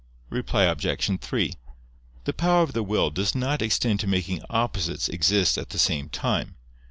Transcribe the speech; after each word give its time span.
Reply 0.31 0.63
Obj. 0.63 1.19
3: 1.21 1.53
The 2.23 2.33
power 2.33 2.63
of 2.63 2.73
the 2.73 2.81
will 2.81 3.11
does 3.11 3.35
not 3.35 3.61
extend 3.61 3.99
to 3.99 4.07
making 4.07 4.41
opposites 4.49 5.07
exist 5.07 5.59
at 5.59 5.69
the 5.69 5.77
same 5.77 6.09
time. 6.09 6.55